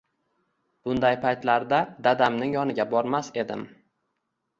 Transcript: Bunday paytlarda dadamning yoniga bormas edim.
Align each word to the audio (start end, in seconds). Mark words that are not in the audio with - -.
Bunday 0.87 1.17
paytlarda 1.25 1.81
dadamning 2.07 2.55
yoniga 2.55 2.87
bormas 2.95 3.31
edim. 3.43 3.67